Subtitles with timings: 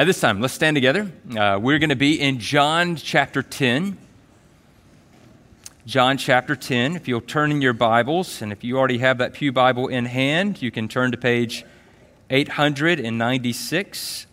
[0.00, 1.12] At this time, let's stand together.
[1.36, 3.98] Uh, we're going to be in John chapter 10.
[5.84, 6.96] John chapter 10.
[6.96, 10.06] If you'll turn in your Bibles, and if you already have that Pew Bible in
[10.06, 11.66] hand, you can turn to page
[12.30, 14.26] 896.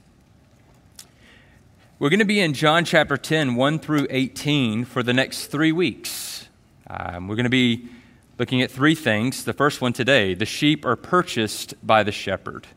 [2.00, 5.74] We're going to be in John chapter 10, 1 through 18, for the next three
[5.74, 6.48] weeks.
[6.90, 7.90] Um, we're going to be
[8.40, 9.44] looking at three things.
[9.44, 12.68] The first one today the sheep are purchased by the shepherd.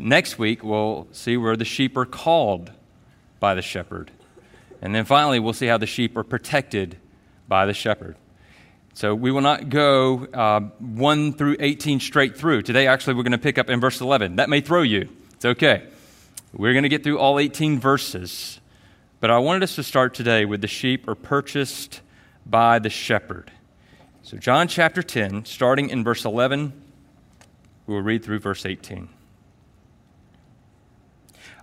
[0.00, 2.72] Next week, we'll see where the sheep are called
[3.38, 4.10] by the shepherd.
[4.82, 6.96] And then finally, we'll see how the sheep are protected
[7.48, 8.16] by the shepherd.
[8.94, 12.62] So we will not go uh, 1 through 18 straight through.
[12.62, 14.36] Today, actually, we're going to pick up in verse 11.
[14.36, 15.08] That may throw you.
[15.34, 15.88] It's okay.
[16.52, 18.60] We're going to get through all 18 verses,
[19.20, 22.00] but I wanted us to start today with the sheep are purchased
[22.46, 23.50] by the shepherd.
[24.22, 26.72] So, John chapter 10, starting in verse 11,
[27.86, 29.08] we will read through verse 18.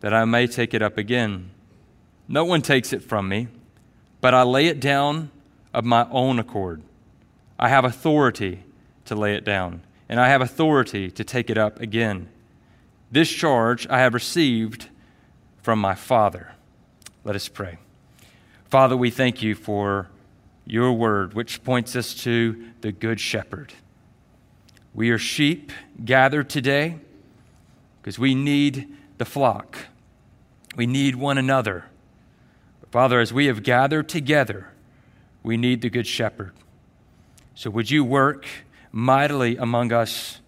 [0.00, 1.50] that I may take it up again.
[2.26, 3.48] No one takes it from me,
[4.20, 5.30] but I lay it down
[5.72, 6.82] of my own accord.
[7.58, 8.64] I have authority
[9.06, 12.28] to lay it down and I have authority to take it up again.
[13.10, 14.88] This charge I have received
[15.62, 16.52] from my Father.
[17.24, 17.78] Let us pray.
[18.66, 20.08] Father, we thank you for
[20.66, 23.72] your word, which points us to the Good Shepherd.
[24.94, 25.72] We are sheep
[26.04, 26.98] gathered today
[28.00, 29.86] because we need the flock.
[30.76, 31.86] We need one another.
[32.90, 34.72] Father, as we have gathered together,
[35.42, 36.52] we need the Good Shepherd.
[37.54, 38.46] So would you work?
[38.92, 40.40] mightily among us.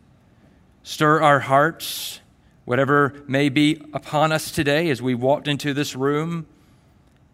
[0.83, 2.21] Stir our hearts,
[2.65, 6.47] whatever may be upon us today as we walked into this room.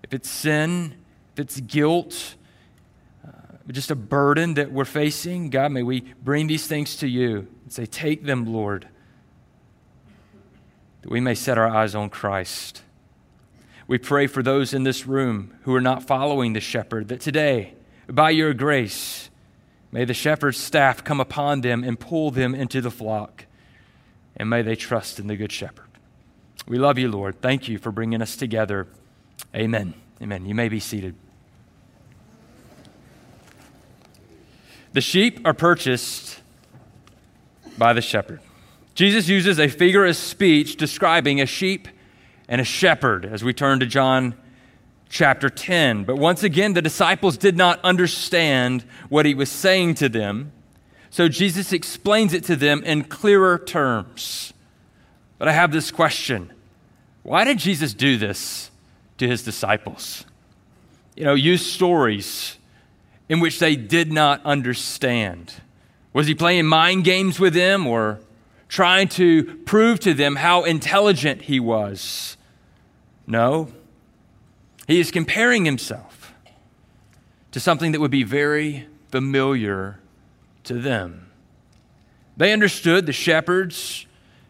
[0.03, 0.94] If it's sin,
[1.32, 2.34] if it's guilt,
[3.26, 3.30] uh,
[3.70, 7.72] just a burden that we're facing, God, may we bring these things to you and
[7.72, 8.88] say, Take them, Lord,
[11.06, 12.82] that we may set our eyes on Christ.
[13.86, 17.74] We pray for those in this room who are not following the shepherd, that today,
[18.08, 19.30] by your grace,
[19.96, 23.46] May the shepherd's staff come upon them and pull them into the flock.
[24.36, 25.86] And may they trust in the good shepherd.
[26.68, 27.40] We love you, Lord.
[27.40, 28.88] Thank you for bringing us together.
[29.54, 29.94] Amen.
[30.20, 30.44] Amen.
[30.44, 31.14] You may be seated.
[34.92, 36.40] The sheep are purchased
[37.78, 38.40] by the shepherd.
[38.96, 41.86] Jesus uses a figure of speech describing a sheep
[42.48, 44.34] and a shepherd as we turn to John
[45.10, 46.04] chapter 10.
[46.04, 50.50] But once again, the disciples did not understand what he was saying to them.
[51.10, 54.54] So Jesus explains it to them in clearer terms.
[55.36, 56.50] But I have this question
[57.22, 58.70] Why did Jesus do this
[59.18, 60.24] to his disciples?
[61.14, 62.56] You know, use stories
[63.28, 65.52] in which they did not understand.
[66.14, 68.20] Was he playing mind games with them or
[68.69, 72.37] trying to prove to them how intelligent he was?
[73.27, 73.69] No.
[74.87, 76.32] He is comparing himself
[77.53, 79.99] to something that would be very familiar
[80.65, 81.31] to them.
[82.37, 84.06] They understood the shepherds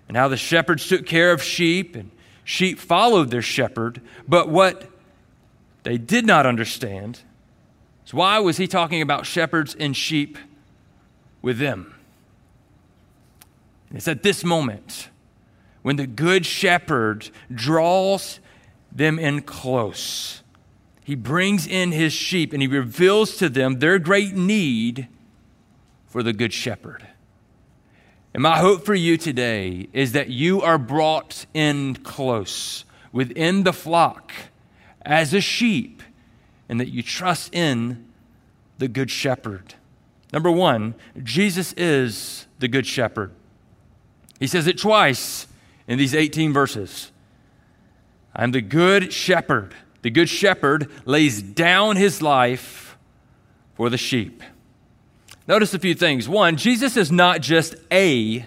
[0.09, 2.11] and how the shepherds took care of sheep, and
[2.45, 4.01] sheep followed their shepherd.
[4.29, 4.91] But what
[5.83, 7.21] they did not understand
[8.07, 10.39] is why was he talking about shepherds and sheep
[11.43, 11.96] with them?
[13.93, 15.09] It's at this moment
[15.83, 18.41] when the good shepherd draws
[18.91, 20.43] them in close.
[21.05, 25.07] He brings in his sheep and he reveals to them their great need
[26.07, 27.07] for the Good Shepherd.
[28.35, 33.73] And my hope for you today is that you are brought in close within the
[33.73, 34.33] flock
[35.03, 36.03] as a sheep
[36.69, 38.05] and that you trust in
[38.79, 39.75] the Good Shepherd.
[40.33, 43.31] Number one, Jesus is the Good Shepherd.
[44.39, 45.47] He says it twice
[45.89, 47.11] in these 18 verses.
[48.35, 49.75] I'm the good shepherd.
[50.07, 52.97] The Good Shepherd lays down his life
[53.75, 54.41] for the sheep.
[55.49, 56.29] Notice a few things.
[56.29, 58.47] One, Jesus is not just a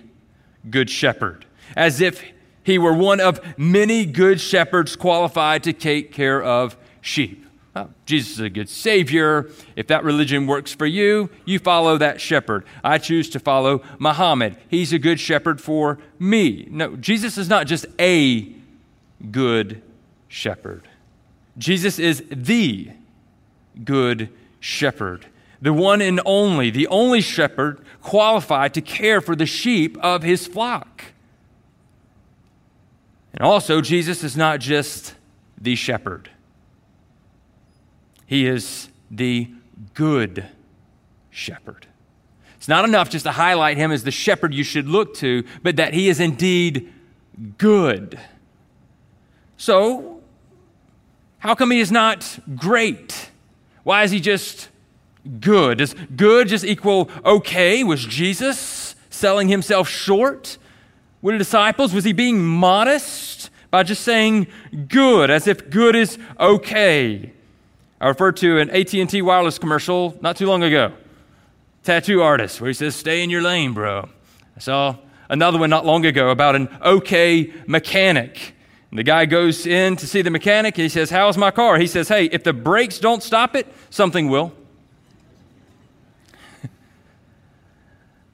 [0.70, 1.46] Good Shepherd,
[1.76, 2.24] as if
[2.64, 7.46] he were one of many good shepherds qualified to take care of sheep.
[7.80, 9.50] Well, Jesus is a good Savior.
[9.78, 12.66] If that religion works for you, you follow that shepherd.
[12.84, 14.58] I choose to follow Muhammad.
[14.68, 16.68] He's a good shepherd for me.
[16.70, 18.54] No, Jesus is not just a
[19.32, 19.82] good
[20.28, 20.90] shepherd.
[21.58, 22.90] Jesus is the
[23.82, 24.28] good
[24.60, 25.28] shepherd,
[25.62, 30.48] the one and only, the only shepherd qualified to care for the sheep of his
[30.48, 31.06] flock.
[33.32, 35.14] And also, Jesus is not just
[35.62, 36.30] the shepherd,
[38.30, 39.50] he is the
[39.96, 40.46] good
[41.32, 41.88] shepherd.
[42.58, 45.78] It's not enough just to highlight him as the shepherd you should look to, but
[45.78, 46.94] that he is indeed
[47.58, 48.20] good.
[49.58, 50.22] So,
[51.40, 53.32] how come he is not great?
[53.82, 54.70] Why is he just
[55.40, 55.80] good?
[55.80, 57.84] Does good just equal okay?
[57.84, 60.60] Was Jesus selling himself short?
[61.24, 64.46] With the disciples, was he being modest by just saying
[64.88, 67.34] good, as if good is okay?
[68.02, 70.94] I referred to an AT&T wireless commercial not too long ago.
[71.84, 74.08] Tattoo artist, where he says, "Stay in your lane, bro."
[74.56, 74.96] I saw
[75.30, 78.56] another one not long ago about an okay mechanic.
[78.90, 80.78] And the guy goes in to see the mechanic.
[80.78, 84.30] He says, "How's my car?" He says, "Hey, if the brakes don't stop it, something
[84.30, 84.54] will."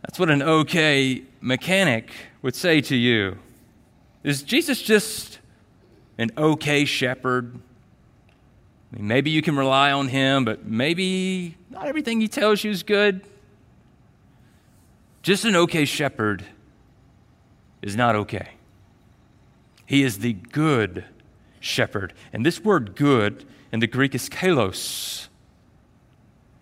[0.03, 2.11] That's what an okay mechanic
[2.43, 3.37] would say to you.
[4.23, 5.39] Is Jesus just
[6.17, 7.59] an okay shepherd?
[8.95, 12.71] I mean, maybe you can rely on him, but maybe not everything he tells you
[12.71, 13.21] is good.
[15.21, 16.45] Just an okay shepherd
[17.81, 18.51] is not okay.
[19.85, 21.03] He is the good
[21.59, 22.13] shepherd.
[22.31, 23.43] And this word good
[23.73, 25.27] in the Greek is kalos.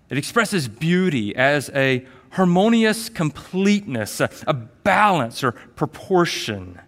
[0.10, 6.82] It expresses beauty as a harmonious completeness, a, a balance or proportion.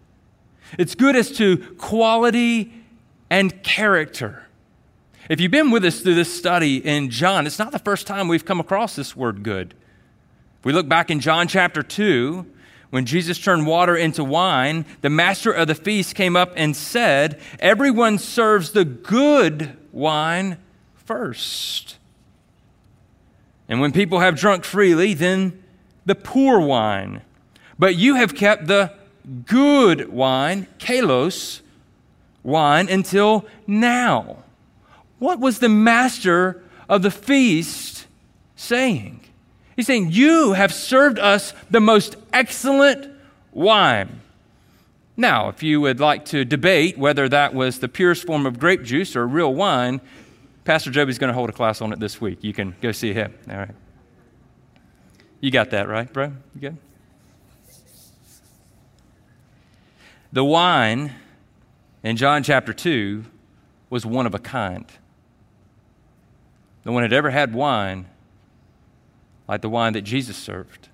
[0.79, 2.73] It's good as to quality
[3.29, 4.44] and character.
[5.27, 8.27] If you've been with us through this study in John, it's not the first time
[8.27, 9.73] we've come across this word good.
[10.59, 12.45] If we look back in John chapter 2,
[12.91, 17.41] when Jesus turned water into wine, the master of the feast came up and said,
[17.59, 20.57] Everyone serves the good wine
[20.93, 21.97] first.
[23.67, 25.63] And when people have drunk freely, then
[26.05, 27.21] the poor wine.
[27.79, 28.93] But you have kept the
[29.45, 31.61] good wine, kalos
[32.43, 34.44] wine, until now.
[35.19, 38.07] What was the master of the feast
[38.55, 39.21] saying?
[39.75, 43.11] He's saying, You have served us the most excellent
[43.51, 44.21] wine.
[45.17, 48.83] Now, if you would like to debate whether that was the purest form of grape
[48.83, 50.01] juice or real wine,
[50.65, 52.43] Pastor Joby's going to hold a class on it this week.
[52.43, 53.33] You can go see him.
[53.49, 53.75] All right.
[55.39, 56.33] You got that right, bro?
[56.55, 56.77] You good?
[60.33, 61.13] The wine
[62.03, 63.23] in John chapter 2
[63.89, 64.85] was one of a kind.
[66.85, 68.05] No one had ever had wine
[69.47, 70.89] like the wine that Jesus served.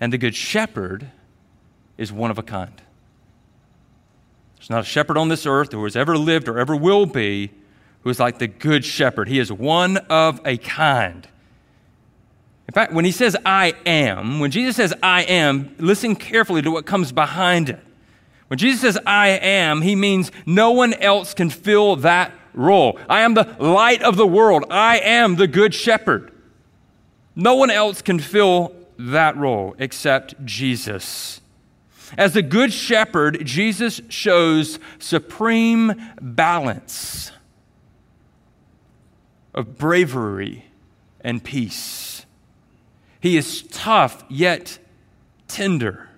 [0.00, 1.10] And the Good Shepherd
[1.96, 2.82] is one of a kind.
[4.56, 7.50] There's not a shepherd on this earth who has ever lived or ever will be
[8.02, 9.28] who is like the Good Shepherd.
[9.28, 11.26] He is one of a kind.
[12.66, 16.70] In fact, when he says, I am, when Jesus says, I am, listen carefully to
[16.70, 17.80] what comes behind it.
[18.46, 22.98] When Jesus says, I am, he means no one else can fill that role.
[23.08, 24.64] I am the light of the world.
[24.70, 26.32] I am the Good Shepherd.
[27.34, 31.40] No one else can fill that role except Jesus.
[32.18, 37.32] As the Good Shepherd, Jesus shows supreme balance
[39.54, 40.66] of bravery
[41.20, 42.26] and peace.
[43.20, 44.78] He is tough yet
[45.48, 46.08] tender.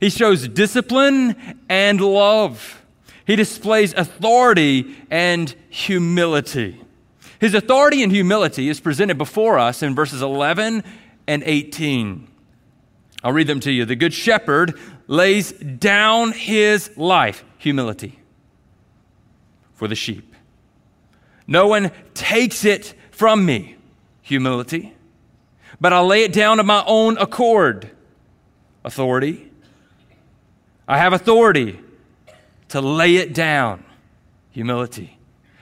[0.00, 2.82] He shows discipline and love.
[3.26, 6.80] He displays authority and humility.
[7.40, 10.84] His authority and humility is presented before us in verses 11
[11.26, 12.28] and 18.
[13.24, 13.84] I'll read them to you.
[13.84, 14.78] The Good Shepherd
[15.08, 18.20] lays down his life, humility,
[19.74, 20.32] for the sheep.
[21.48, 23.76] No one takes it from me,
[24.22, 24.94] humility,
[25.80, 27.90] but I'll lay it down of my own accord,
[28.84, 29.50] authority.
[30.86, 31.80] I have authority
[32.68, 33.84] to lay it down,
[34.50, 35.18] humility.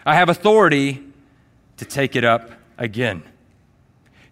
[0.06, 1.02] I have authority
[1.76, 3.23] to take it up again.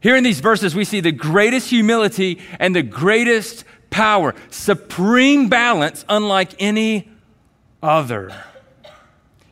[0.01, 6.05] Here in these verses, we see the greatest humility and the greatest power, supreme balance,
[6.09, 7.09] unlike any
[7.83, 8.35] other.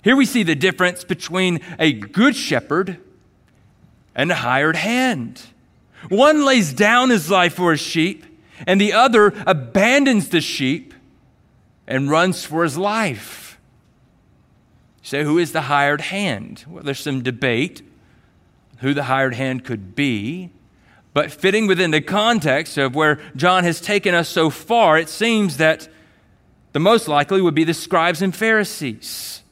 [0.03, 2.99] Here we see the difference between a good shepherd
[4.15, 5.43] and a hired hand.
[6.09, 8.25] One lays down his life for his sheep,
[8.67, 10.90] and the other abandons the sheep
[11.91, 13.59] and runs for his life.
[15.03, 16.65] So, who is the hired hand?
[16.69, 17.83] Well, there's some debate
[18.79, 20.51] who the hired hand could be.
[21.13, 25.57] But fitting within the context of where John has taken us so far, it seems
[25.57, 25.89] that
[26.73, 29.43] the most likely would be the scribes and Pharisees.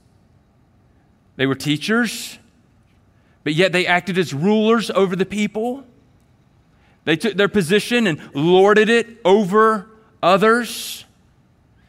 [1.34, 2.38] They were teachers,
[3.42, 5.84] but yet they acted as rulers over the people.
[7.04, 9.88] They took their position and lorded it over
[10.22, 11.04] others.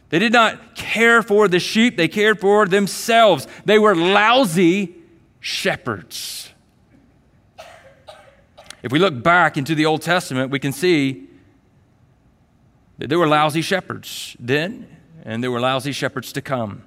[0.10, 3.48] They did not care for the sheep, they cared for themselves.
[3.66, 4.96] They were lousy
[5.40, 6.52] shepherds.
[8.82, 11.28] If we look back into the Old Testament, we can see
[12.98, 14.88] that there were lousy shepherds then,
[15.24, 16.84] and there were lousy shepherds to come.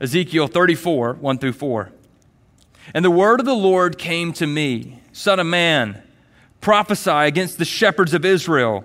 [0.00, 1.90] Ezekiel 34, 1 through 4.
[2.94, 6.02] And the word of the Lord came to me, Son of man,
[6.60, 8.84] prophesy against the shepherds of Israel.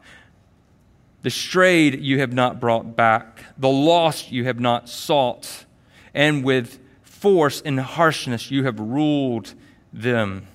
[1.23, 5.65] the strayed you have not brought back, the lost you have not sought,
[6.13, 9.53] and with force and harshness you have ruled
[9.93, 10.47] them.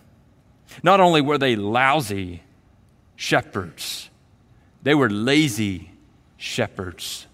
[0.83, 2.43] Not only were they lousy
[3.15, 4.11] shepherds,
[4.83, 5.93] they were lazy
[6.37, 7.27] shepherds,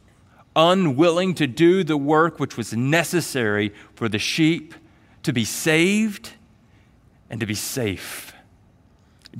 [0.55, 4.75] unwilling to do the work which was necessary for the sheep
[5.23, 6.33] to be saved
[7.31, 8.35] and to be safe.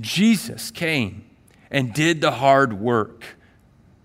[0.01, 1.25] Jesus came
[1.71, 3.37] and did the hard work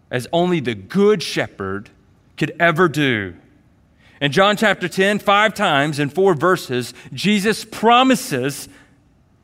[0.09, 1.89] as only the good shepherd
[2.37, 3.35] could ever do.
[4.19, 8.67] In John chapter 10, five times in four verses, Jesus promises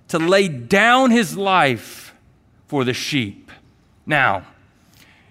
[0.08, 2.15] to lay down his life
[2.67, 3.51] for the sheep.
[4.05, 4.46] Now,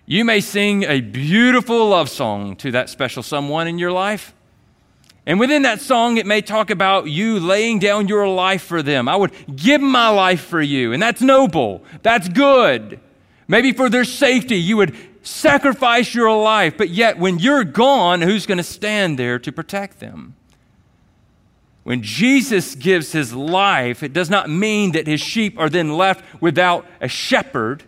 [0.06, 4.34] you may sing a beautiful love song to that special someone in your life.
[5.24, 9.08] And within that song, it may talk about you laying down your life for them.
[9.08, 10.92] I would give my life for you.
[10.92, 11.84] And that's noble.
[12.02, 12.98] That's good.
[13.46, 16.76] Maybe for their safety, you would sacrifice your life.
[16.76, 20.34] But yet, when you're gone, who's going to stand there to protect them?
[21.84, 26.24] When Jesus gives his life, it does not mean that his sheep are then left
[26.40, 27.82] without a shepherd.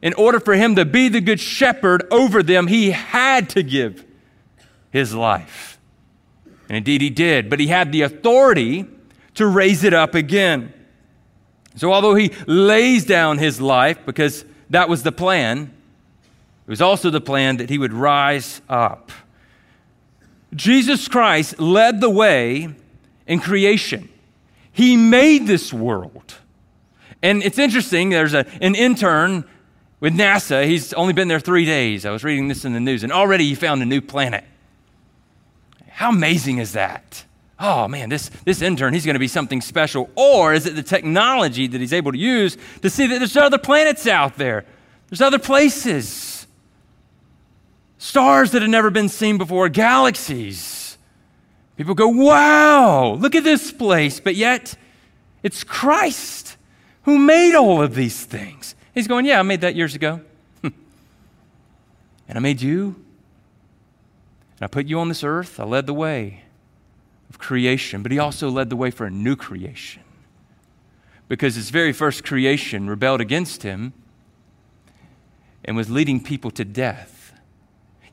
[0.00, 4.04] In order for him to be the good shepherd over them, he had to give
[4.90, 5.78] his life.
[6.68, 8.86] And indeed, he did, but he had the authority
[9.34, 10.72] to raise it up again.
[11.76, 15.74] So, although he lays down his life, because that was the plan,
[16.66, 19.12] it was also the plan that he would rise up.
[20.54, 22.68] Jesus Christ led the way
[23.26, 24.08] in creation.
[24.72, 26.34] He made this world.
[27.22, 29.44] And it's interesting, there's a, an intern
[30.00, 30.66] with NASA.
[30.66, 32.04] He's only been there three days.
[32.04, 34.44] I was reading this in the news, and already he found a new planet.
[35.88, 37.24] How amazing is that?
[37.58, 40.10] Oh man, this, this intern, he's going to be something special.
[40.16, 43.58] Or is it the technology that he's able to use to see that there's other
[43.58, 44.64] planets out there?
[45.08, 46.33] There's other places,
[48.04, 50.98] stars that had never been seen before, galaxies.
[51.78, 54.20] People go, wow, look at this place.
[54.20, 54.76] But yet,
[55.42, 56.58] it's Christ
[57.04, 58.74] who made all of these things.
[58.92, 60.20] He's going, yeah, I made that years ago.
[60.62, 60.74] and
[62.28, 62.94] I made you.
[64.58, 65.58] And I put you on this earth.
[65.58, 66.42] I led the way
[67.30, 68.02] of creation.
[68.02, 70.02] But he also led the way for a new creation.
[71.26, 73.94] Because his very first creation rebelled against him
[75.64, 77.13] and was leading people to death.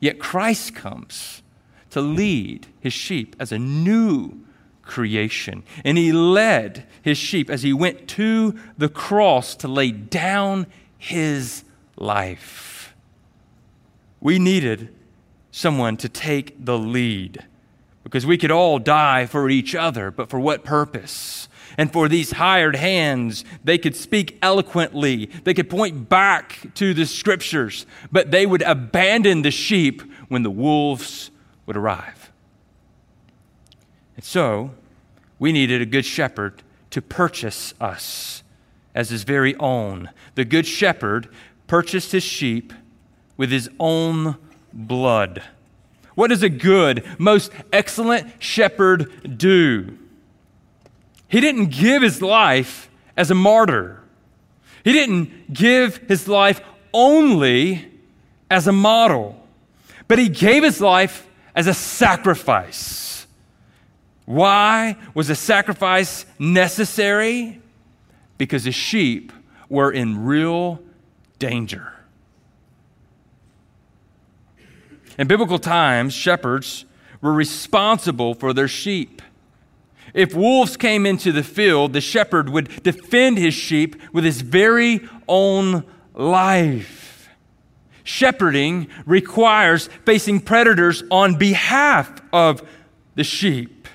[0.02, 1.42] Yet Christ comes
[1.90, 4.40] to lead his sheep as a new
[4.82, 5.62] creation.
[5.84, 10.66] And he led his sheep as he went to the cross to lay down
[10.98, 11.62] his
[11.96, 12.96] life.
[14.20, 14.92] We needed
[15.52, 17.44] someone to take the lead
[18.02, 21.48] because we could all die for each other, but for what purpose?
[21.82, 25.26] And for these hired hands, they could speak eloquently.
[25.42, 30.50] They could point back to the scriptures, but they would abandon the sheep when the
[30.50, 31.32] wolves
[31.66, 32.30] would arrive.
[34.14, 34.70] And so,
[35.40, 38.44] we needed a good shepherd to purchase us
[38.94, 40.10] as his very own.
[40.36, 41.28] The good shepherd
[41.66, 42.72] purchased his sheep
[43.36, 44.36] with his own
[44.72, 45.42] blood.
[46.14, 49.98] What does a good, most excellent shepherd do?
[51.32, 54.02] He didn't give his life as a martyr.
[54.84, 56.60] He didn't give his life
[56.92, 57.90] only
[58.50, 59.42] as a model,
[60.08, 63.26] but he gave his life as a sacrifice.
[64.26, 67.62] Why was a sacrifice necessary?
[68.36, 69.32] Because the sheep
[69.70, 70.82] were in real
[71.38, 71.94] danger.
[75.16, 76.84] In biblical times, shepherds
[77.22, 79.22] were responsible for their sheep.
[80.14, 85.08] If wolves came into the field, the shepherd would defend his sheep with his very
[85.26, 87.28] own life.
[88.04, 92.68] Shepherding requires facing predators on behalf of
[93.14, 93.88] the sheep.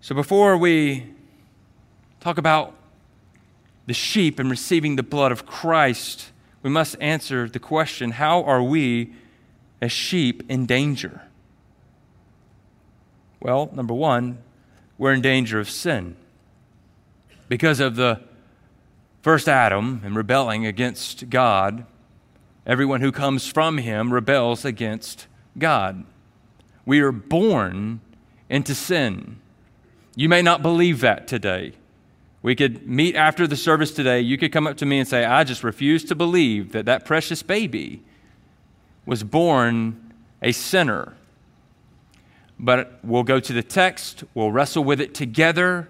[0.00, 1.06] So before we
[2.20, 2.74] talk about
[3.86, 6.30] the sheep and receiving the blood of Christ,
[6.62, 9.12] we must answer the question how are we,
[9.80, 11.22] as sheep, in danger?
[13.42, 14.38] Well, number one,
[14.98, 16.14] we're in danger of sin.
[17.48, 18.20] Because of the
[19.20, 21.84] first Adam and rebelling against God,
[22.64, 25.26] everyone who comes from him rebels against
[25.58, 26.04] God.
[26.86, 28.00] We are born
[28.48, 29.40] into sin.
[30.14, 31.72] You may not believe that today.
[32.42, 34.20] We could meet after the service today.
[34.20, 37.04] You could come up to me and say, I just refuse to believe that that
[37.04, 38.04] precious baby
[39.04, 41.16] was born a sinner
[42.62, 45.88] but we'll go to the text, we'll wrestle with it together,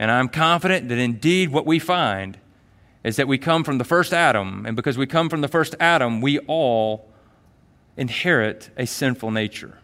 [0.00, 2.38] and I'm confident that indeed what we find
[3.04, 5.76] is that we come from the first Adam, and because we come from the first
[5.78, 7.08] Adam, we all
[7.96, 9.78] inherit a sinful nature,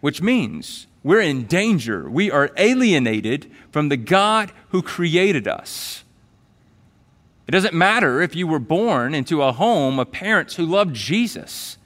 [0.00, 2.08] which means we're in danger.
[2.08, 6.02] We are alienated from the God who created us.
[7.46, 11.78] It doesn't matter if you were born into a home of parents who loved Jesus.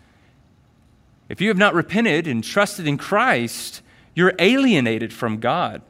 [1.31, 3.83] If you have not repented and trusted in Christ,
[4.15, 5.81] you're alienated from God.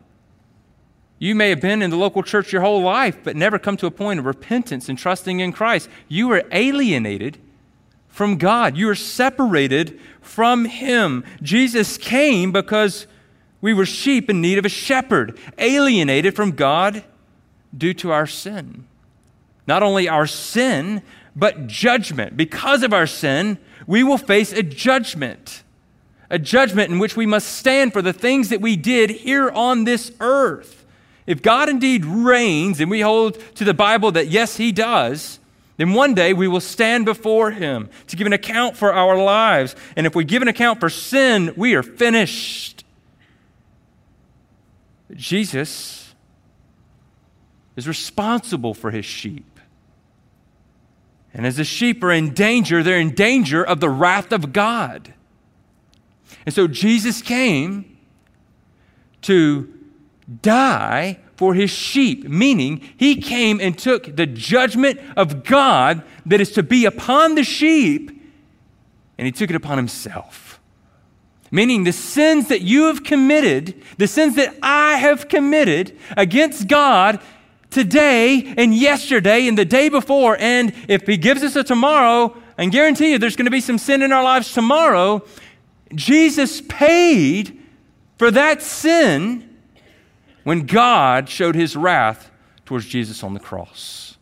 [1.18, 3.86] You may have been in the local church your whole life, but never come to
[3.86, 5.88] a point of repentance and trusting in Christ.
[6.08, 7.38] You are alienated
[8.08, 8.76] from God.
[8.76, 11.24] You are separated from Him.
[11.42, 13.06] Jesus came because
[13.62, 17.02] we were sheep in need of a shepherd, alienated from God
[17.76, 18.86] due to our sin.
[19.66, 21.02] Not only our sin,
[21.36, 22.36] but judgment.
[22.36, 25.62] Because of our sin, we will face a judgment,
[26.28, 29.84] a judgment in which we must stand for the things that we did here on
[29.84, 30.84] this earth.
[31.26, 35.38] If God indeed reigns, and we hold to the Bible that yes, He does,
[35.76, 39.76] then one day we will stand before Him to give an account for our lives.
[39.96, 42.84] And if we give an account for sin, we are finished.
[45.14, 46.14] Jesus
[47.76, 49.59] is responsible for His sheep.
[51.32, 55.14] And as the sheep are in danger, they're in danger of the wrath of God.
[56.44, 57.96] And so Jesus came
[59.22, 59.72] to
[60.42, 66.52] die for his sheep, meaning he came and took the judgment of God that is
[66.52, 68.10] to be upon the sheep,
[69.16, 70.60] and he took it upon himself.
[71.50, 77.20] Meaning the sins that you have committed, the sins that I have committed against God,
[77.70, 80.36] today and yesterday and the day before.
[80.38, 83.78] And if He gives us a tomorrow, and guarantee you there's going to be some
[83.78, 85.24] sin in our lives tomorrow,
[85.94, 87.58] Jesus paid
[88.18, 89.48] for that sin
[90.44, 92.30] when God showed His wrath
[92.66, 94.16] towards Jesus on the cross.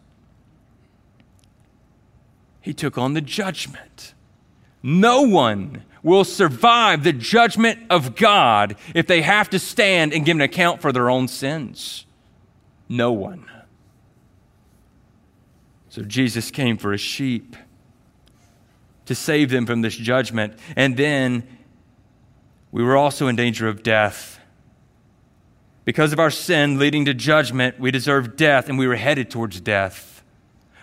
[2.60, 4.14] He took on the judgment.
[4.82, 10.36] No one will survive the judgment of God if they have to stand and give
[10.36, 12.04] an account for their own sins.
[12.88, 13.50] No one.
[15.90, 17.56] So Jesus came for his sheep
[19.06, 20.54] to save them from this judgment.
[20.76, 21.46] And then
[22.70, 24.38] we were also in danger of death.
[25.84, 29.60] Because of our sin leading to judgment, we deserved death and we were headed towards
[29.60, 30.22] death.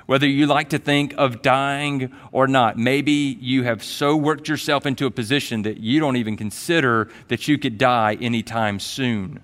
[0.08, 4.86] Whether you like to think of dying or not, maybe you have so worked yourself
[4.86, 9.42] into a position that you don't even consider that you could die anytime soon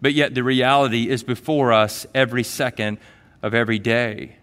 [0.00, 2.98] but yet the reality is before us every second
[3.42, 4.36] of every day.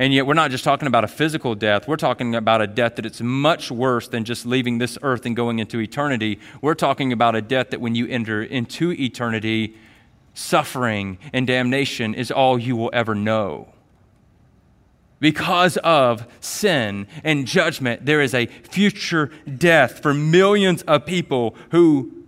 [0.00, 1.88] And yet, we're not just talking about a physical death.
[1.88, 5.34] We're talking about a death that it's much worse than just leaving this earth and
[5.34, 6.38] going into eternity.
[6.62, 9.76] We're talking about a death that when you enter into eternity,
[10.34, 13.72] suffering and damnation is all you will ever know.
[15.18, 22.24] Because of sin and judgment, there is a future death for millions of people who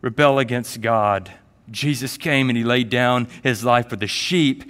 [0.00, 1.30] rebel against God.
[1.70, 4.64] Jesus came and he laid down his life for the sheep.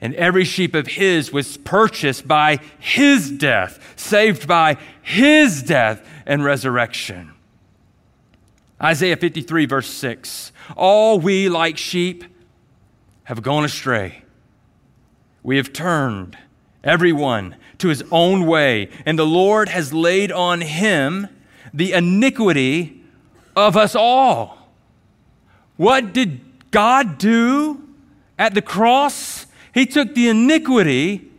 [0.00, 6.44] And every sheep of his was purchased by his death, saved by his death and
[6.44, 7.32] resurrection.
[8.80, 12.24] Isaiah 53, verse 6 All we like sheep
[13.24, 14.22] have gone astray.
[15.42, 16.38] We have turned
[16.84, 21.28] everyone to his own way, and the Lord has laid on him
[21.74, 23.02] the iniquity
[23.56, 24.57] of us all.
[25.78, 27.82] What did God do
[28.36, 29.46] at the cross?
[29.72, 31.30] He took the iniquity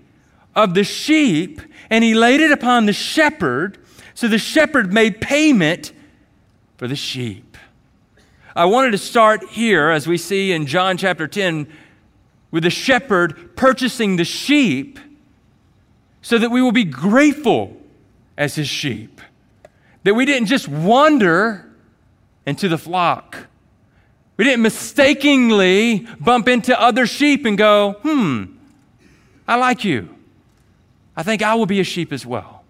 [0.56, 3.78] of the sheep and he laid it upon the shepherd,
[4.14, 5.92] so the shepherd made payment
[6.78, 7.58] for the sheep.
[8.56, 11.68] I wanted to start here, as we see in John chapter 10,
[12.52, 15.00] with the shepherd purchasing the sheep
[16.22, 17.76] so that we will be grateful
[18.38, 19.22] as his sheep.
[20.04, 21.70] That we didn't just wander
[22.46, 23.48] into the flock.
[24.40, 28.46] We didn't mistakenly bump into other sheep and go, hmm,
[29.46, 30.16] I like you.
[31.14, 32.64] I think I will be a sheep as well.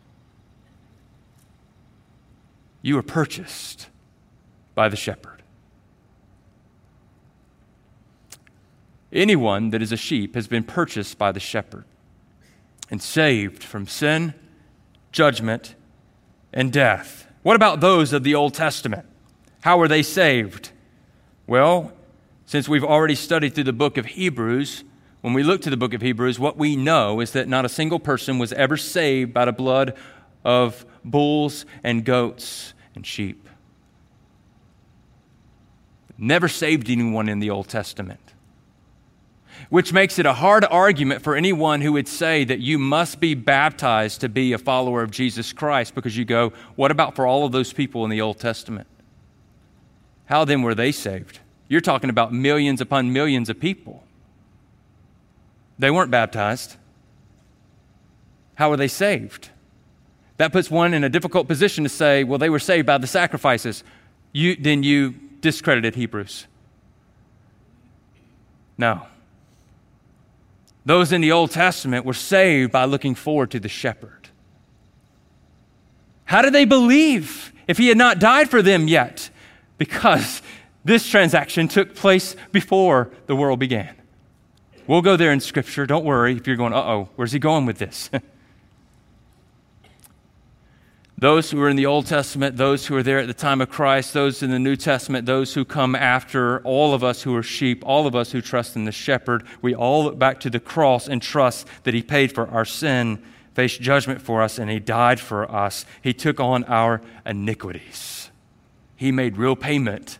[2.81, 3.87] You were purchased
[4.73, 5.43] by the shepherd.
[9.13, 11.85] Anyone that is a sheep has been purchased by the shepherd
[12.89, 14.33] and saved from sin,
[15.11, 15.75] judgment,
[16.51, 17.27] and death.
[17.43, 19.05] What about those of the Old Testament?
[19.61, 20.71] How were they saved?
[21.49, 21.91] Well,
[22.45, 24.83] since we've already studied through the book of Hebrews,
[25.21, 27.69] when we look to the book of Hebrews, what we know is that not a
[27.69, 29.97] single person was ever saved by the blood
[30.45, 33.49] of bulls and goats and sheep.
[36.19, 38.19] Never saved anyone in the Old Testament
[39.69, 43.35] which makes it a hard argument for anyone who would say that you must be
[43.35, 47.45] baptized to be a follower of Jesus Christ because you go, what about for all
[47.45, 48.87] of those people in the Old Testament?
[50.29, 51.39] How then were they saved?
[51.67, 54.03] You're talking about millions upon millions of people.
[55.79, 56.75] They weren't baptized.
[58.53, 59.49] How were they saved?
[60.37, 63.07] That puts one in a difficult position to say, well, they were saved by the
[63.07, 63.83] sacrifices.
[64.31, 66.45] You, then you discredited Hebrews.
[68.77, 69.07] No.
[70.85, 74.29] Those in the Old Testament were saved by looking forward to the shepherd.
[76.25, 79.31] How did they believe if he had not died for them yet?
[79.79, 80.43] Because
[80.85, 83.95] this transaction took place before the world began.
[84.85, 85.87] We'll go there in Scripture.
[85.87, 88.11] Don't worry if you're going, uh oh, where's he going with this?
[91.17, 93.69] those who were in the Old Testament, those who were there at the time of
[93.69, 97.43] Christ, those in the New Testament, those who come after, all of us who are
[97.43, 100.59] sheep, all of us who trust in the shepherd, we all look back to the
[100.59, 103.21] cross and trust that he paid for our sin,
[103.53, 105.85] faced judgment for us, and he died for us.
[106.01, 108.28] He took on our iniquities.
[108.99, 110.19] He made real payment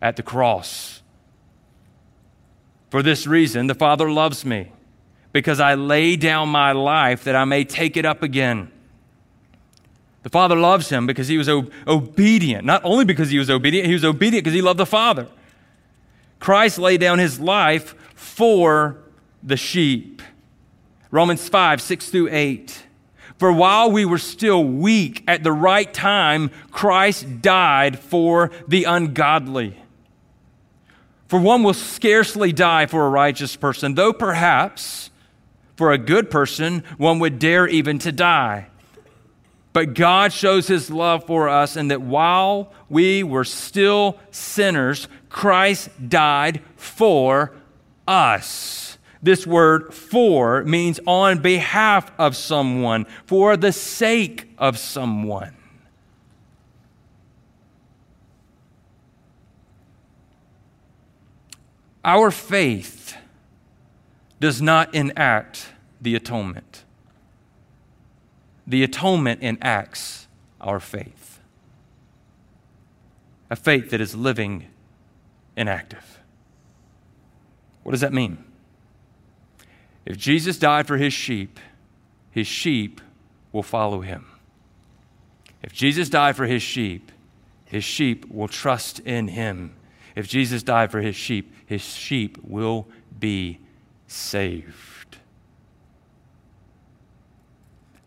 [0.00, 1.02] at the cross.
[2.88, 4.70] For this reason, the Father loves me,
[5.32, 8.70] because I lay down my life that I may take it up again.
[10.22, 12.64] The Father loves him because he was obedient.
[12.64, 15.26] Not only because he was obedient, he was obedient because he loved the Father.
[16.38, 18.98] Christ laid down his life for
[19.42, 20.22] the sheep.
[21.10, 22.85] Romans 5, 6 through 8.
[23.38, 29.76] For while we were still weak, at the right time, Christ died for the ungodly.
[31.28, 35.10] For one will scarcely die for a righteous person, though perhaps
[35.76, 38.68] for a good person one would dare even to die.
[39.72, 45.90] But God shows his love for us in that while we were still sinners, Christ
[46.08, 47.52] died for
[48.08, 48.85] us.
[49.26, 55.56] This word for means on behalf of someone, for the sake of someone.
[62.04, 63.16] Our faith
[64.38, 66.84] does not enact the atonement
[68.66, 70.26] the atonement enacts
[70.60, 71.38] our faith.
[73.48, 74.66] A faith that is living
[75.56, 76.20] and active.
[77.84, 78.45] What does that mean?
[80.06, 81.60] If Jesus died for his sheep,
[82.30, 83.00] his sheep
[83.52, 84.26] will follow him.
[85.62, 87.12] If Jesus died for his sheep,
[87.64, 89.74] his sheep will trust in him.
[90.14, 92.86] If Jesus died for his sheep, his sheep will
[93.18, 93.58] be
[94.06, 94.96] saved.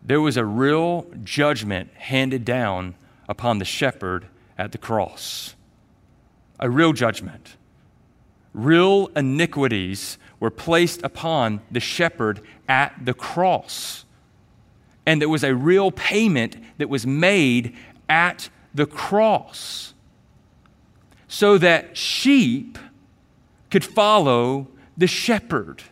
[0.02, 2.94] there was a real judgment handed down
[3.28, 4.26] upon the shepherd
[4.58, 5.54] at the cross.
[6.58, 7.56] A real judgment.
[8.52, 14.04] Real iniquities were placed upon the shepherd at the cross.
[15.06, 17.76] And there was a real payment that was made
[18.08, 19.94] at the cross
[21.28, 22.78] so that sheep
[23.70, 25.82] could follow the shepherd.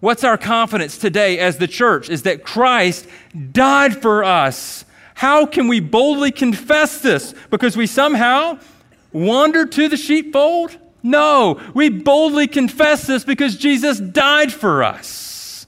[0.00, 3.06] What's our confidence today as the church is that Christ
[3.52, 4.84] died for us.
[5.14, 7.34] How can we boldly confess this?
[7.50, 8.58] Because we somehow
[9.12, 10.76] wandered to the sheepfold?
[11.06, 15.66] No, we boldly confess this because Jesus died for us.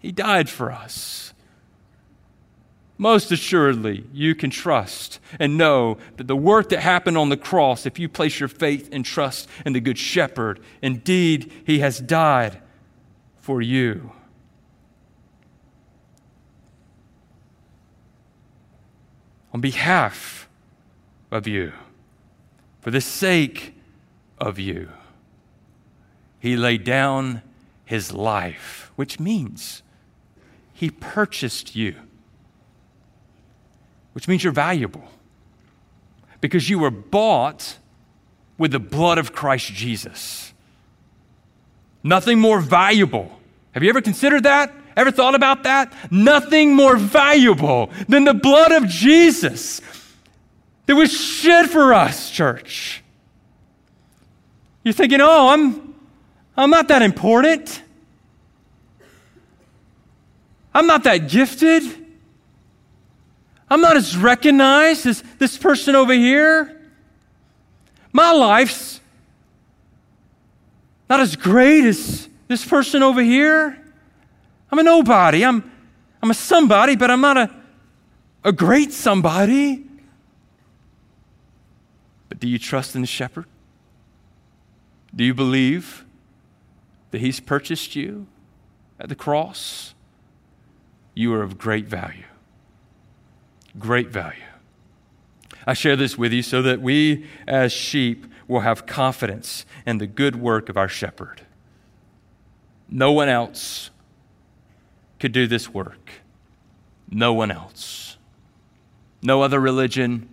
[0.00, 1.32] He died for us.
[2.98, 7.86] Most assuredly, you can trust and know that the work that happened on the cross,
[7.86, 12.60] if you place your faith and trust in the Good Shepherd, indeed, He has died
[13.36, 14.10] for you.
[19.54, 20.48] On behalf
[21.30, 21.72] of you,
[22.80, 23.77] for the sake
[24.40, 24.90] of you,
[26.38, 27.42] He laid down
[27.84, 29.82] His life, which means
[30.72, 31.96] He purchased you
[34.18, 35.04] which means you're valuable
[36.40, 37.78] because you were bought
[38.58, 40.52] with the blood of Christ Jesus.
[42.02, 43.38] Nothing more valuable.
[43.70, 44.74] Have you ever considered that?
[44.96, 45.92] Ever thought about that?
[46.10, 49.80] Nothing more valuable than the blood of Jesus
[50.86, 53.04] that was shed for us, church.
[54.88, 55.94] You're thinking, oh, I'm,
[56.56, 57.82] I'm not that important.
[60.72, 61.82] I'm not that gifted.
[63.68, 66.80] I'm not as recognized as this person over here.
[68.14, 69.02] My life's
[71.10, 73.78] not as great as this person over here.
[74.72, 75.44] I'm a nobody.
[75.44, 75.70] I'm,
[76.22, 77.54] I'm a somebody, but I'm not a,
[78.42, 79.84] a great somebody.
[82.30, 83.44] But do you trust in the shepherd?
[85.18, 86.06] Do you believe
[87.10, 88.26] that he's purchased you
[88.98, 89.94] at the cross?
[91.12, 92.24] You are of great value
[93.78, 94.42] great value.
[95.66, 100.06] I share this with you so that we, as sheep, will have confidence in the
[100.06, 101.42] good work of our shepherd.
[102.88, 103.90] No one else
[105.20, 106.10] could do this work.
[107.10, 108.16] No one else.
[109.22, 110.28] No other religion,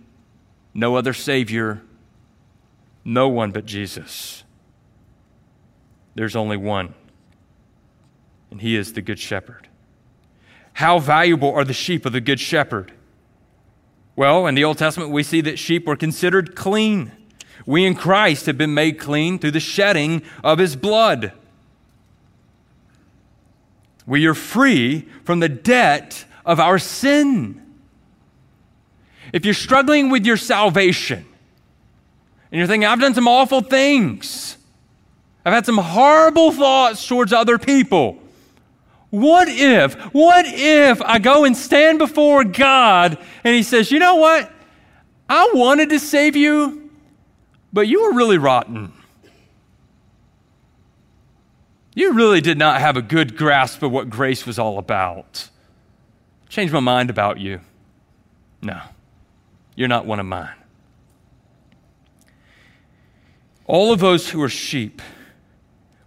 [0.72, 1.82] no other Savior,
[3.04, 4.44] no one but Jesus.
[6.16, 6.94] There's only one,
[8.50, 9.68] and He is the Good Shepherd.
[10.72, 12.92] How valuable are the sheep of the Good Shepherd?
[14.16, 17.12] Well, in the Old Testament, we see that sheep were considered clean.
[17.66, 21.32] We in Christ have been made clean through the shedding of his blood.
[24.06, 27.60] We are free from the debt of our sin.
[29.34, 31.26] If you're struggling with your salvation
[32.50, 34.55] and you're thinking, I've done some awful things,
[35.46, 38.18] I've had some horrible thoughts towards other people.
[39.10, 44.16] What if, what if I go and stand before God and He says, You know
[44.16, 44.52] what?
[45.28, 46.90] I wanted to save you,
[47.72, 48.92] but you were really rotten.
[51.94, 55.48] You really did not have a good grasp of what grace was all about.
[56.48, 57.60] Changed my mind about you.
[58.62, 58.80] No,
[59.76, 60.54] you're not one of mine.
[63.66, 65.00] All of those who are sheep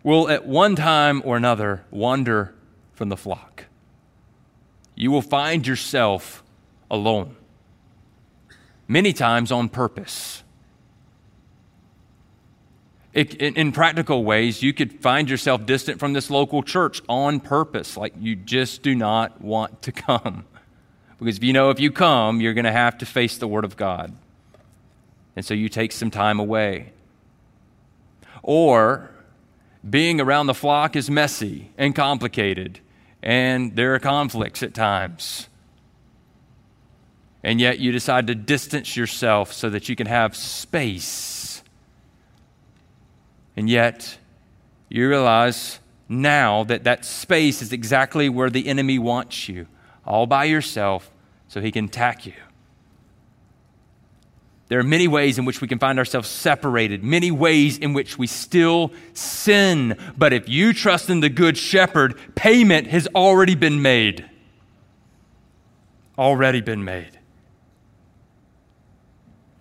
[0.10, 2.54] will at one time or another wander
[2.94, 3.66] from the flock.
[4.96, 6.44] You will find yourself
[6.92, 7.36] alone,
[8.88, 10.44] many times on purpose.
[13.14, 17.40] It, in, in practical ways, you could find yourself distant from this local church on
[17.40, 20.46] purpose, like you just do not want to come.
[21.20, 23.64] Because if you know if you come, you're going to have to face the Word
[23.64, 24.16] of God.
[25.36, 26.94] And so you take some time away.
[28.42, 29.12] Or
[29.88, 32.80] being around the flock is messy and complicated
[33.22, 35.48] and there are conflicts at times.
[37.44, 41.64] And yet you decide to distance yourself so that you can have space.
[43.56, 44.18] And yet
[44.90, 49.68] you realize now that that space is exactly where the enemy wants you,
[50.06, 51.12] all by yourself,
[51.48, 52.34] so he can attack you.
[54.70, 58.20] There are many ways in which we can find ourselves separated, many ways in which
[58.20, 59.98] we still sin.
[60.16, 64.30] But if you trust in the Good Shepherd, payment has already been made.
[66.20, 67.18] Already been made.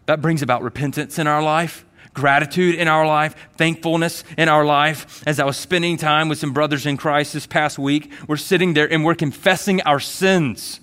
[0.05, 5.23] That brings about repentance in our life, gratitude in our life, thankfulness in our life.
[5.27, 8.75] As I was spending time with some brothers in Christ this past week, we're sitting
[8.75, 10.81] there and we're confessing our sins.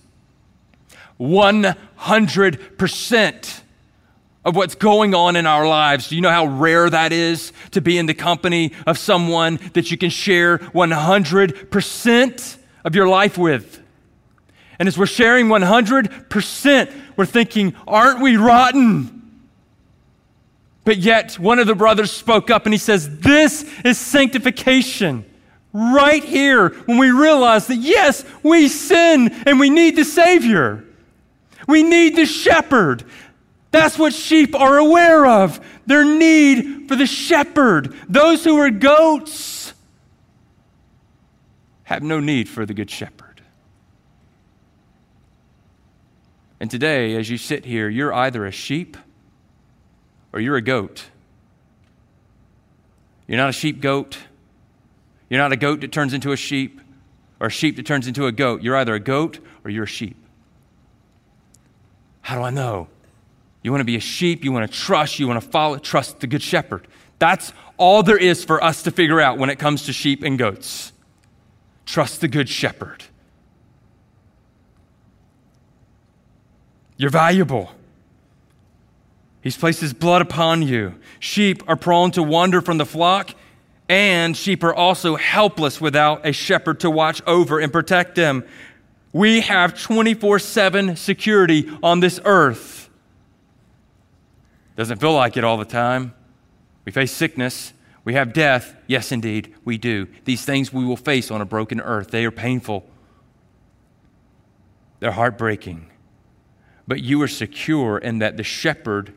[1.20, 3.62] 100%
[4.46, 6.08] of what's going on in our lives.
[6.08, 9.90] Do you know how rare that is to be in the company of someone that
[9.92, 13.82] you can share 100% of your life with?
[14.78, 19.16] And as we're sharing 100%, we're thinking, aren't we rotten?
[20.84, 25.26] But yet, one of the brothers spoke up and he says, This is sanctification.
[25.74, 30.86] right here when we realize that, yes, we sin and we need the Savior.
[31.68, 33.04] We need the shepherd.
[33.76, 37.94] That's what sheep are aware of their need for the shepherd.
[38.08, 39.74] Those who are goats
[41.84, 43.42] have no need for the good shepherd.
[46.58, 48.96] And today, as you sit here, you're either a sheep
[50.32, 51.08] or you're a goat.
[53.28, 54.18] You're not a sheep goat.
[55.30, 56.80] You're not a goat that turns into a sheep
[57.42, 58.62] or a sheep that turns into a goat.
[58.62, 60.16] You're either a goat or you're a sheep.
[62.22, 62.88] How do I know?
[63.66, 66.20] You want to be a sheep, you want to trust, you want to follow, trust
[66.20, 66.88] the good shepherd.
[67.18, 70.38] That's all there is for us to figure out when it comes to sheep and
[70.38, 70.94] goats.
[71.84, 73.06] Trust the good shepherd.
[76.98, 77.72] You're valuable.
[79.42, 80.94] He's placed his blood upon you.
[81.20, 83.32] Sheep are prone to wander from the flock,
[83.90, 88.46] and sheep are also helpless without a shepherd to watch over and protect them.
[89.12, 92.75] We have 24 7 security on this earth.
[94.76, 96.14] Doesn't feel like it all the time.
[96.84, 97.74] We face sickness.
[98.04, 98.76] We have death.
[98.88, 100.08] Yes, indeed, we do.
[100.26, 102.12] These things we will face on a broken earth.
[102.12, 102.86] They are painful,
[105.00, 105.92] they're heartbreaking.
[106.88, 109.12] But you are secure in that the shepherd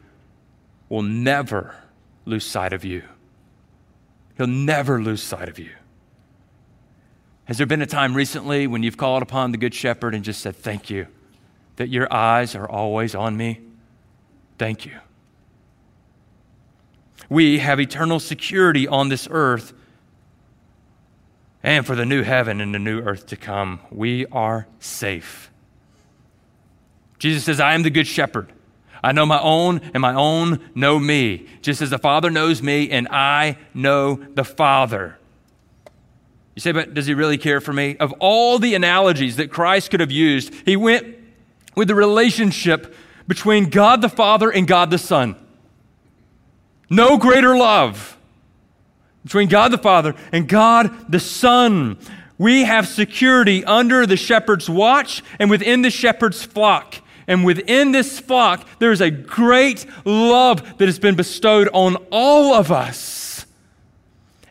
[0.89, 1.77] will never
[2.25, 3.03] lose sight of you.
[4.39, 5.73] He'll never lose sight of you.
[7.45, 10.41] Has there been a time recently when you've called upon the Good Shepherd and just
[10.41, 11.09] said, Thank you,
[11.77, 13.61] that your eyes are always on me?
[14.59, 14.93] Thank you.
[17.29, 19.73] We have eternal security on this earth
[21.63, 23.81] and for the new heaven and the new earth to come.
[23.91, 25.51] We are safe.
[27.19, 28.53] Jesus says, I am the Good Shepherd.
[29.03, 32.91] I know my own, and my own know me, just as the Father knows me,
[32.91, 35.19] and I know the Father.
[36.57, 37.97] You say, but does he really care for me?
[37.99, 41.17] Of all the analogies that Christ could have used, he went
[41.77, 42.95] with the relationship
[43.29, 45.37] between God the Father and God the Son.
[46.91, 48.17] No greater love
[49.25, 51.99] between God the Father and God the Son.
[52.39, 56.97] We have security under the shepherd's watch and within the shepherd's flock.
[57.27, 62.55] And within this flock, there is a great love that has been bestowed on all
[62.55, 63.45] of us.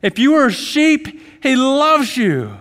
[0.03, 2.59] If you are a sheep, He loves you.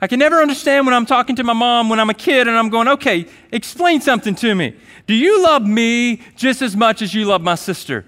[0.00, 2.58] I can never understand when I'm talking to my mom when I'm a kid and
[2.58, 4.76] I'm going, okay, explain something to me.
[5.06, 8.04] Do you love me just as much as you love my sister?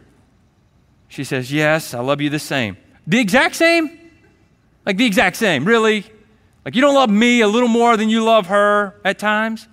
[1.08, 2.76] She says, yes, I love you the same.
[3.06, 3.98] The exact same?
[4.84, 6.04] Like the exact same, really?
[6.64, 9.68] Like you don't love me a little more than you love her at times?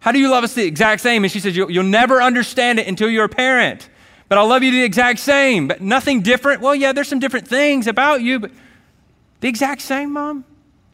[0.00, 1.24] How do you love us the exact same?
[1.24, 3.88] And she says, You'll, you'll never understand it until you're a parent.
[4.28, 5.66] But I love you the exact same.
[5.66, 6.60] But nothing different.
[6.60, 8.50] Well, yeah, there's some different things about you, but
[9.40, 10.44] the exact same, Mom?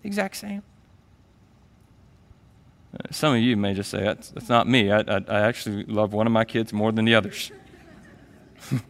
[0.03, 0.63] The exact same.
[2.93, 4.91] Uh, some of you may just say, That's, that's not me.
[4.91, 7.51] I, I, I actually love one of my kids more than the others.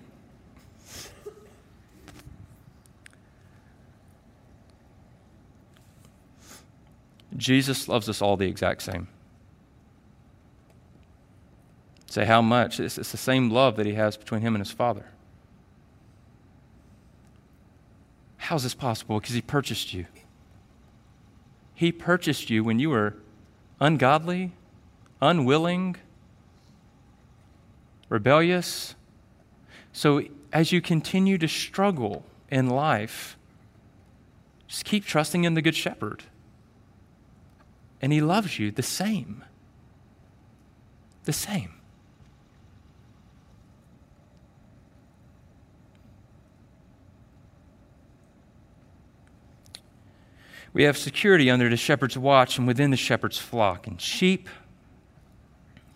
[7.36, 9.08] Jesus loves us all the exact same.
[12.06, 12.78] Say, how much?
[12.78, 15.06] It's, it's the same love that he has between him and his Father.
[18.36, 19.18] How is this possible?
[19.18, 20.06] Because he purchased you.
[21.74, 23.14] He purchased you when you were
[23.80, 24.52] ungodly,
[25.20, 25.96] unwilling,
[28.08, 28.94] rebellious.
[29.92, 33.36] So as you continue to struggle in life,
[34.68, 36.22] just keep trusting in the Good Shepherd.
[38.04, 39.42] And he loves you the same.
[41.24, 41.72] The same.
[50.74, 53.86] We have security under the shepherd's watch and within the shepherd's flock.
[53.86, 54.50] And sheep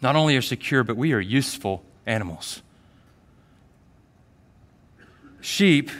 [0.01, 2.63] not only are secure, but we are useful animals.
[5.43, 5.91] Sheep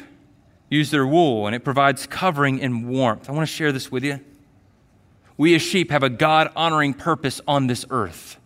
[0.71, 3.29] use their wool, and it provides covering and warmth.
[3.29, 4.21] I want to share this with you.
[5.39, 8.39] We as sheep have a God honoring purpose on this earth.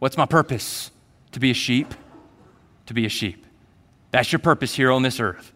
[0.00, 0.90] What's my purpose?
[1.32, 1.94] To be a sheep?
[2.86, 3.46] To be a sheep.
[4.10, 5.52] That's your purpose here on this earth.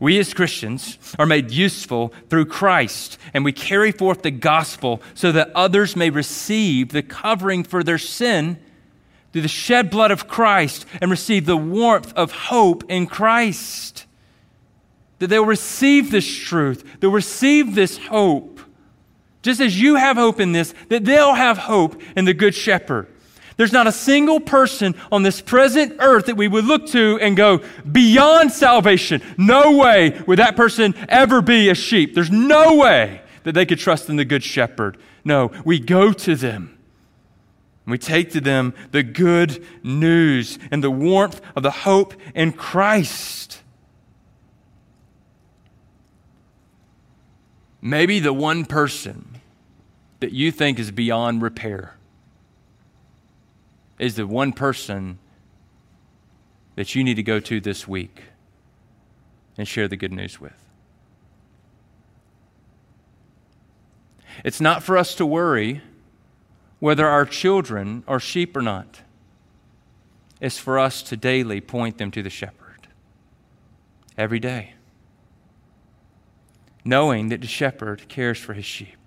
[0.00, 5.30] We as Christians are made useful through Christ, and we carry forth the gospel so
[5.32, 8.58] that others may receive the covering for their sin
[9.32, 14.06] through the shed blood of Christ and receive the warmth of hope in Christ.
[15.18, 18.53] That they'll receive this truth, they'll receive this hope.
[19.44, 23.08] Just as you have hope in this, that they'll have hope in the Good Shepherd.
[23.58, 27.36] There's not a single person on this present earth that we would look to and
[27.36, 27.60] go,
[27.92, 32.14] beyond salvation, no way would that person ever be a sheep.
[32.14, 34.96] There's no way that they could trust in the Good Shepherd.
[35.26, 36.78] No, we go to them.
[37.86, 43.60] We take to them the good news and the warmth of the hope in Christ.
[47.82, 49.33] Maybe the one person
[50.24, 51.98] that you think is beyond repair
[53.98, 55.18] is the one person
[56.76, 58.22] that you need to go to this week
[59.58, 60.56] and share the good news with.
[64.46, 65.82] It's not for us to worry
[66.78, 69.02] whether our children are sheep or not.
[70.40, 72.88] It's for us to daily point them to the shepherd
[74.16, 74.72] every day,
[76.82, 79.03] knowing that the shepherd cares for his sheep.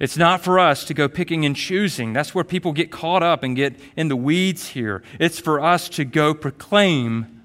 [0.00, 2.14] It's not for us to go picking and choosing.
[2.14, 5.02] That's where people get caught up and get in the weeds here.
[5.20, 7.42] It's for us to go proclaim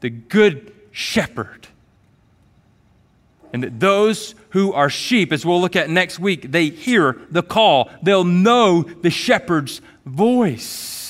[0.00, 1.68] the good shepherd.
[3.52, 7.42] And that those who are sheep, as we'll look at next week, they hear the
[7.42, 7.90] call.
[8.02, 11.07] They'll know the shepherd's voice.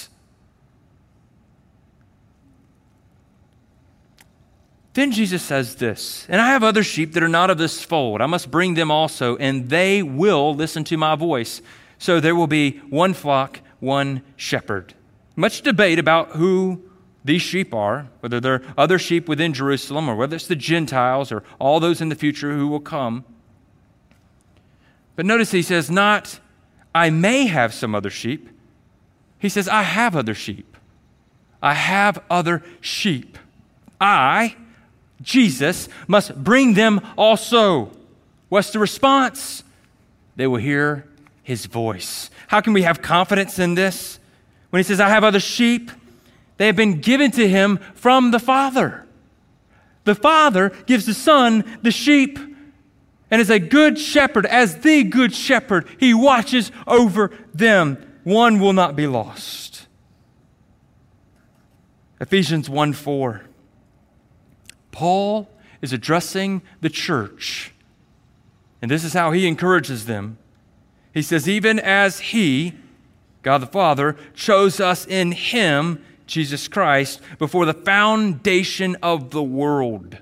[4.99, 8.21] Then Jesus says this, and I have other sheep that are not of this fold.
[8.21, 11.63] I must bring them also, and they will listen to my voice.
[11.99, 14.95] So there will be one flock, one shepherd.
[15.37, 16.83] Much debate about who
[17.25, 21.45] these sheep are, whether they're other sheep within Jerusalem or whether it's the Gentiles or
[21.61, 23.25] all those in the future who will come.
[25.15, 26.41] But notice he says, not,
[26.93, 28.49] I may have some other sheep.
[29.39, 30.77] He says, I have other sheep.
[31.63, 33.39] I have other sheep.
[34.01, 34.57] I
[35.23, 37.91] Jesus must bring them also.
[38.49, 39.64] What's the response?
[40.37, 41.07] They will hear
[41.43, 42.31] his voice.
[42.47, 44.19] How can we have confidence in this?
[44.71, 45.91] When he says, I have other sheep,
[46.57, 49.07] they have been given to him from the Father.
[50.05, 52.39] The Father gives the Son the sheep.
[53.31, 57.99] And as a good shepherd, as the good shepherd, he watches over them.
[58.25, 59.87] One will not be lost.
[62.21, 63.48] Ephesians 1 4.
[64.99, 65.49] Paul
[65.81, 67.73] is addressing the church.
[68.83, 70.39] And this is how he encourages them.
[71.15, 72.75] He says, Even as he,
[73.43, 80.19] God the Father, chose us in him, Jesus Christ, before the foundation of the world.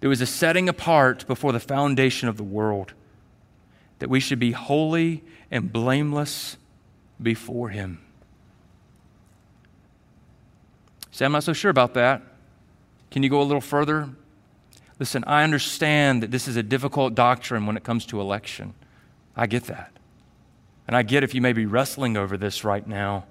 [0.00, 2.94] There was a setting apart before the foundation of the world
[4.00, 6.56] that we should be holy and blameless
[7.22, 8.00] before him.
[11.12, 12.33] Say, I'm not so sure about that.
[13.14, 14.10] Can you go a little further?
[14.98, 18.74] Listen, I understand that this is a difficult doctrine when it comes to election.
[19.36, 19.92] I get that.
[20.88, 23.26] And I get if you may be wrestling over this right now.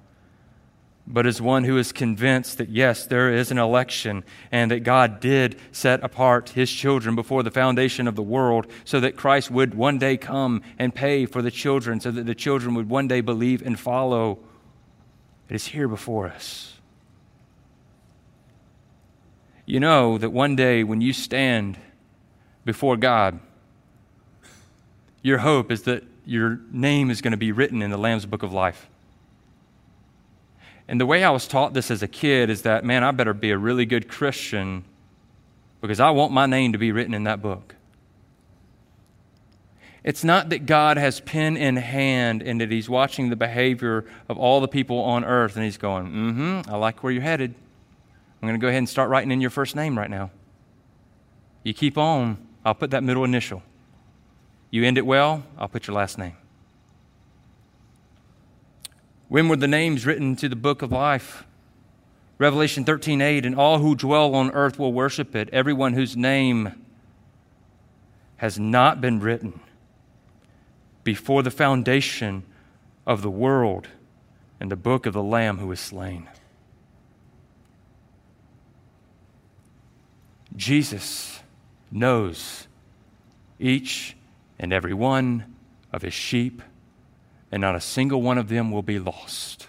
[1.05, 4.23] But as one who is convinced that yes, there is an election
[4.53, 9.01] and that God did set apart his children before the foundation of the world so
[9.01, 12.73] that Christ would one day come and pay for the children, so that the children
[12.75, 14.39] would one day believe and follow,
[15.49, 16.72] it is here before us
[19.65, 21.77] you know that one day when you stand
[22.65, 23.39] before God,
[25.21, 28.43] your hope is that your name is going to be written in the Lamb's Book
[28.43, 28.89] of Life.
[30.87, 33.33] And the way I was taught this as a kid is that, man, I better
[33.33, 34.83] be a really good Christian
[35.81, 37.75] because I want my name to be written in that book.
[40.03, 44.37] It's not that God has pen in hand and that He's watching the behavior of
[44.37, 47.55] all the people on earth and He's going, mm hmm, I like where you're headed.
[48.43, 50.29] I'm going to go ahead and start writing in your first name right now.
[51.63, 53.63] You keep on, I'll put that middle initial.
[54.69, 56.35] You end it well, I'll put your last name.
[59.29, 61.45] When were the names written to the book of life?
[62.37, 66.73] Revelation 13:8 and all who dwell on earth will worship it everyone whose name
[68.37, 69.61] has not been written
[71.05, 72.43] before the foundation
[73.07, 73.87] of the world
[74.59, 76.27] in the book of the lamb who is slain.
[80.55, 81.39] Jesus
[81.91, 82.67] knows
[83.59, 84.15] each
[84.59, 85.55] and every one
[85.91, 86.61] of his sheep,
[87.51, 89.67] and not a single one of them will be lost.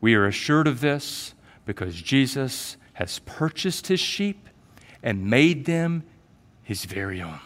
[0.00, 1.34] We are assured of this
[1.64, 4.48] because Jesus has purchased his sheep
[5.02, 6.04] and made them
[6.62, 7.40] his very own.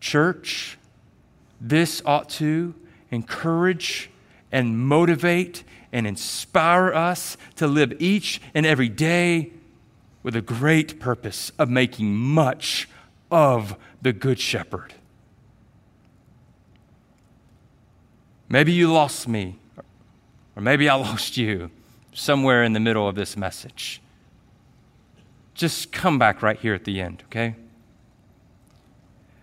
[0.00, 0.78] Church,
[1.60, 2.74] this ought to
[3.10, 4.10] encourage
[4.50, 9.52] and motivate and inspire us to live each and every day
[10.22, 12.88] with a great purpose of making much
[13.30, 14.94] of the Good Shepherd.
[18.48, 19.56] Maybe you lost me,
[20.54, 21.70] or maybe I lost you
[22.12, 24.00] somewhere in the middle of this message.
[25.54, 27.56] Just come back right here at the end, okay?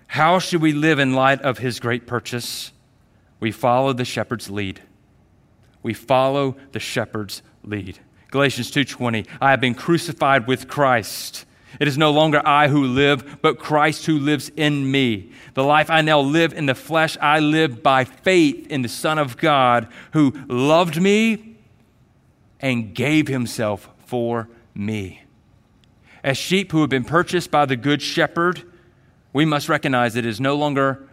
[0.07, 2.71] How should we live in light of his great purchase?
[3.39, 4.81] We follow the shepherd's lead.
[5.81, 7.99] We follow the shepherd's lead.
[8.31, 11.45] Galatians 2:20 I have been crucified with Christ.
[11.79, 15.31] It is no longer I who live, but Christ who lives in me.
[15.53, 19.17] The life I now live in the flesh, I live by faith in the Son
[19.17, 21.55] of God who loved me
[22.59, 25.23] and gave himself for me.
[26.23, 28.63] As sheep who have been purchased by the Good Shepherd,
[29.31, 31.07] we must recognize it is no longer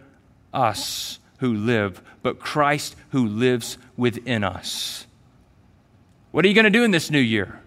[0.53, 5.06] us who live, but Christ who lives within us.
[6.37, 7.59] What are you going to do in this new year?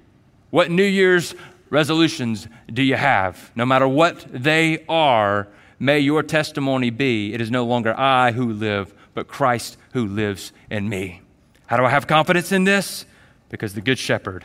[0.50, 1.34] What New Year's
[1.70, 3.50] resolutions do you have?
[3.56, 5.48] No matter what they are,
[5.80, 10.52] may your testimony be it is no longer I who live, but Christ who lives
[10.70, 11.20] in me.
[11.66, 13.06] How do I have confidence in this?
[13.48, 14.44] Because the Good Shepherd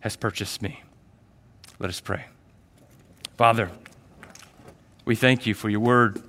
[0.00, 0.82] has purchased me.
[1.78, 2.24] Let us pray.
[3.36, 3.70] Father,
[5.04, 6.22] we thank you for your word.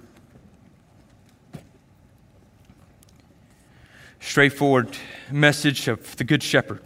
[4.20, 4.98] Straightforward
[5.32, 6.82] message of the Good Shepherd,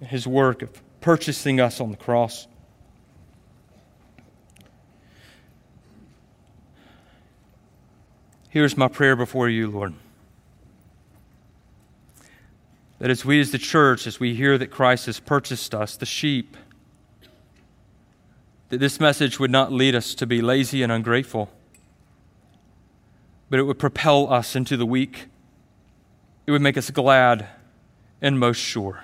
[0.00, 2.46] his work of purchasing us on the cross.
[8.50, 9.94] Here's my prayer before you, Lord.
[12.98, 16.06] That as we, as the church, as we hear that Christ has purchased us, the
[16.06, 16.56] sheep,
[18.70, 21.50] that this message would not lead us to be lazy and ungrateful,
[23.48, 25.26] but it would propel us into the week.
[26.46, 27.46] It would make us glad
[28.20, 29.02] and most sure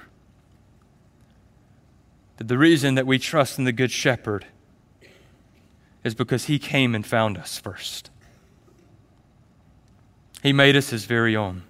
[2.37, 4.47] that the reason that we trust in the Good Shepherd
[6.03, 8.11] is because he came and found us first.
[10.43, 11.63] He made us his very own.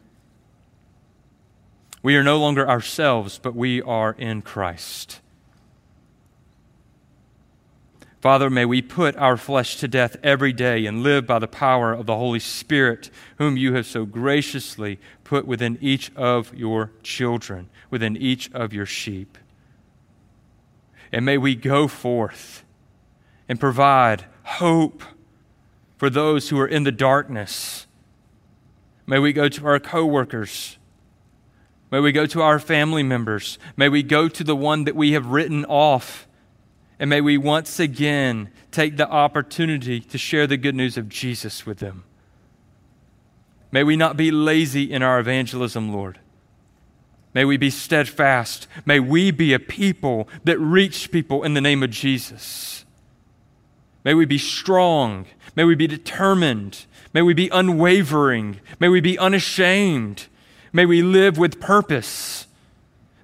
[2.03, 5.21] We are no longer ourselves, but we are in Christ.
[8.21, 11.93] Father, may we put our flesh to death every day and live by the power
[11.93, 17.69] of the Holy Spirit, whom you have so graciously put within each of your children,
[17.91, 19.39] within each of your sheep.
[21.15, 22.65] And may we go forth
[23.49, 25.03] and provide hope
[25.97, 27.87] for those who are in the darkness.
[29.07, 30.77] May we go to our coworkers.
[31.93, 33.59] May we go to our family members.
[33.77, 36.27] May we go to the one that we have written off
[36.99, 41.67] and may we once again take the opportunity to share the good news of Jesus
[41.67, 42.05] with them.
[43.71, 46.19] May we not be lazy in our evangelism, Lord.
[47.35, 48.69] May we be steadfast.
[48.87, 52.85] May we be a people that reach people in the name of Jesus.
[54.05, 55.27] May we be strong.
[55.57, 56.87] May we be determined.
[57.13, 58.61] May we be unwavering.
[58.79, 60.29] May we be unashamed.
[60.73, 62.47] May we live with purpose.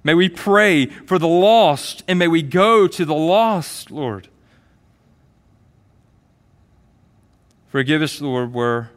[0.03, 4.27] May we pray for the lost and may we go to the lost, Lord.
[7.69, 8.91] Forgive us, Lord, where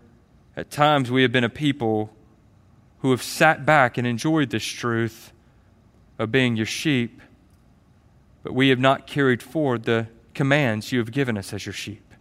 [0.57, 2.11] at times we have been a people
[3.05, 5.31] who have sat back and enjoyed this truth
[6.19, 7.21] of being your sheep,
[8.43, 12.15] but we have not carried forward the commands you have given us as your sheep.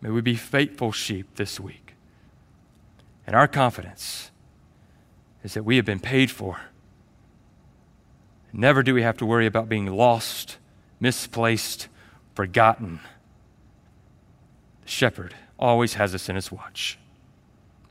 [0.00, 1.94] May we be faithful sheep this week.
[3.26, 4.30] And our confidence
[5.42, 6.60] is that we have been paid for.
[8.52, 10.58] Never do we have to worry about being lost,
[11.00, 11.88] misplaced,
[12.36, 13.00] forgotten.
[14.82, 16.96] The shepherd always has us in his watch.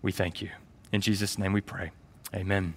[0.01, 0.49] We thank you.
[0.91, 1.91] In Jesus' name we pray.
[2.33, 2.75] Amen.